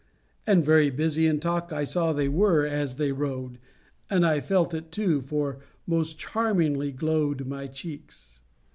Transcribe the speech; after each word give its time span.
And 0.47 0.65
very 0.65 0.89
busy 0.89 1.27
in 1.27 1.39
talk 1.39 1.71
I 1.71 1.83
saw 1.83 2.11
they 2.11 2.27
were, 2.27 2.65
as 2.65 2.95
they 2.95 3.11
rode; 3.11 3.59
and 4.09 4.43
felt 4.43 4.73
it 4.73 4.91
too; 4.91 5.21
for 5.21 5.59
most 5.85 6.17
charmingly 6.17 6.91
glowed 6.91 7.45
my 7.45 7.67
cheeks. 7.67 8.39